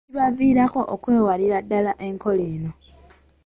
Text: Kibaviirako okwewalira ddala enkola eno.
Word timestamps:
Kibaviirako 0.07 0.81
okwewalira 0.95 1.57
ddala 1.65 1.91
enkola 2.07 2.43
eno. 2.53 2.71